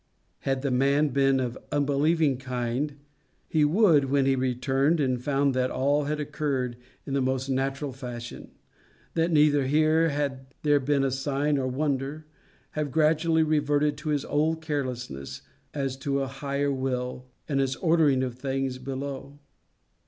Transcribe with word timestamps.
Had 0.39 0.63
the 0.63 0.71
man 0.71 1.09
been 1.09 1.39
of 1.39 1.59
unbelieving 1.71 2.37
kind 2.37 2.95
he 3.47 3.63
would, 3.63 4.05
when 4.05 4.25
he 4.25 4.35
returned 4.35 4.99
and 4.99 5.21
found 5.23 5.53
that 5.53 5.69
all 5.69 6.05
had 6.05 6.19
occurred 6.19 6.75
in 7.05 7.13
the 7.13 7.21
most 7.21 7.49
natural 7.49 7.91
fashion, 7.93 8.49
that 9.13 9.29
neither 9.29 9.67
here 9.67 10.09
had 10.09 10.47
there 10.63 10.79
been 10.79 11.07
sign 11.11 11.59
or 11.59 11.67
wonder, 11.67 12.25
have 12.71 12.89
gradually 12.89 13.43
reverted 13.43 13.95
to 13.99 14.09
his 14.09 14.25
old 14.25 14.59
carelessness 14.59 15.43
as 15.71 15.95
to 15.97 16.21
a 16.23 16.27
higher 16.27 16.71
will 16.71 17.27
and 17.47 17.61
its 17.61 17.75
ordering 17.75 18.23
of 18.23 18.39
things 18.39 18.79
below. 18.79 19.37